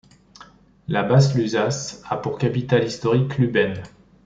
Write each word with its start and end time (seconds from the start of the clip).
La 0.87 1.03
Basse-Lusace 1.03 2.01
a 2.09 2.17
pour 2.17 2.39
capitale 2.39 2.85
historique 2.85 3.37
Lübben. 3.37 3.83